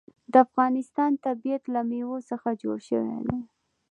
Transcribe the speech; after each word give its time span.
د 0.31 0.33
افغانستان 0.45 1.11
طبیعت 1.25 1.63
له 1.73 1.81
مېوې 1.89 2.19
څخه 2.29 2.49
جوړ 2.61 2.77
شوی 2.89 3.17
دی. 3.27 3.39